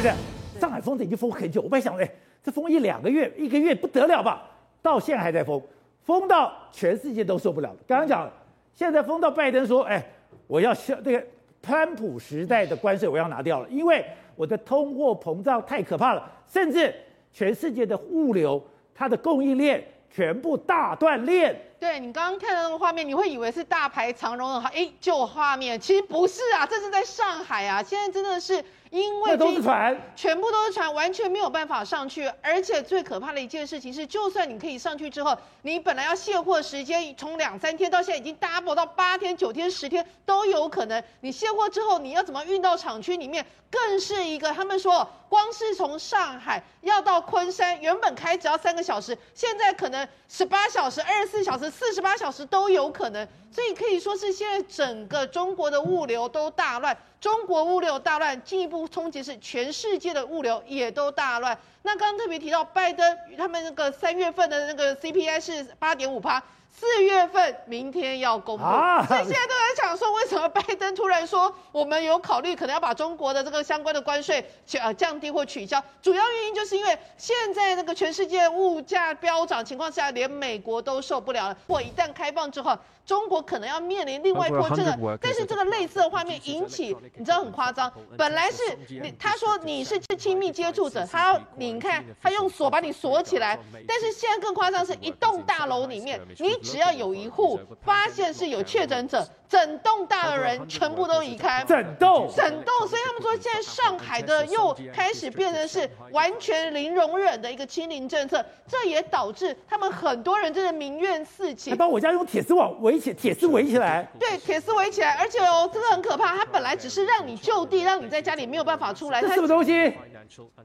[0.00, 0.16] 对的，
[0.58, 2.10] 上海封城已经封很久，我本来想，哎，
[2.42, 4.48] 这封一两个月，一个月不得了吧？
[4.80, 5.62] 到现在还在封，
[6.04, 7.76] 封到全世界都受不了了。
[7.86, 8.30] 刚刚讲，
[8.74, 10.02] 现在封到拜登说，哎，
[10.46, 11.22] 我要消这个
[11.60, 14.02] 川普时代的关税，我要拿掉了，因为
[14.36, 16.94] 我的通货膨胀太可怕了，甚至
[17.30, 18.62] 全世界的物流，
[18.94, 21.54] 它的供应链全部大断裂。
[21.80, 28.62] 对，你刚刚看到那个画面，你会以为是大排长龙的哎就画面，其实不是啊，这是在上海啊，现在真的是。
[28.90, 32.26] 因为都是船，全部都是船，完全没有办法上去。
[32.42, 41.00] 而且最可怕的一件事情是，就算你可以上去之后，你本来要卸货时间从两三天到现在已经 double 到八天、九天、十天都有可能。
[41.20, 44.52] 你卸货之后，你要怎么运到厂区里面，更是一个。
[44.52, 53.26] 他们说，光是从上海要到昆山，原本开只要三个小时，现在可能十八小时、二十四小时、四十八小时都有可能。
[53.52, 56.96] 所以可以说是现在整个中国的物流都大乱。
[57.20, 61.58] 中国物流大乱，进一步冲击是全世界的物流也都大乱。
[61.82, 66.42] 那刚刚特别提到拜登，他们那个三月份的那个 CPI 是八点五趴。
[66.72, 74.42] 四月份明天要公布，啊、所以现在都在想说，为什么拜登突然说我们有考虑可能要把中国的这个相关的关税
[74.80, 75.82] 呃降低或取消？
[76.00, 81.56] 主要原因就是因为现在那个全世界物价飙涨情况下，连美国都受不了了。
[81.66, 87.92] 如果一旦开放之后，中国可能要面临另外一波这个，但是这个类似的画面引起，你知道很夸张。
[88.16, 96.59] 本来是你他说你是亲密接触者，他要你看他用锁把你锁起来，但是现在更夸张是一栋大楼里面你。
[96.62, 101.64] 只要有一户发现是有确诊者，整栋大的人全部都移开。
[101.66, 102.88] 整栋，整栋。
[102.88, 111.70] 所以他们说，现在上海的又开始变成是完全零容忍的一个清零政策，这也导致他们很多人真的民怨四起。
[111.70, 114.08] 还把我家用铁丝网围起，铁丝围起来。
[114.20, 116.36] 对，铁丝围起来，而且哦，这个很可怕。
[116.36, 119.20] 他本来只是让你就地，让你在家里没有办法出来。
[119.20, 119.92] 这什么东西？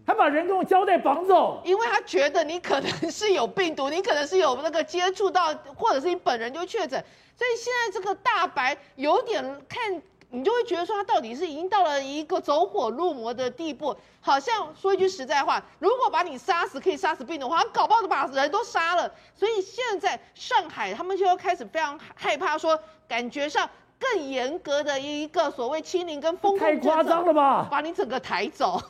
[0.05, 7.03] 他把人用胶带绑走，因为他觉得你可能是有病毒，你可能是有那个接触到，或者是你本人就确诊，
[7.37, 13.95] 所以现在这个大白有点看，你就会觉得说他到底是已经到了一个走火入魔的地步。
[14.21, 19.11] 好像说一句实在话，如果把你杀死可以杀死病毒的话，他搞不好就把人都杀了。
[19.35, 23.69] 所以现在上海他们就要开始非常害怕，说感觉上
[23.99, 27.67] 更严格的一个所谓清零跟封控，太夸张了吧？
[27.69, 28.81] 把你整个抬走。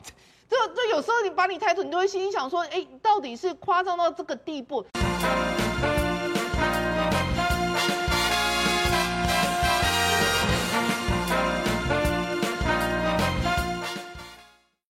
[0.47, 4.85] 这这有时候你把你抬走，你都会心里想说，哎，到底是夸张到这个地步？